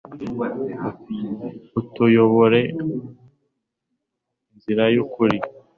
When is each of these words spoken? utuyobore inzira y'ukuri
utuyobore 1.79 2.59
inzira 4.51 4.83
y'ukuri 4.95 5.37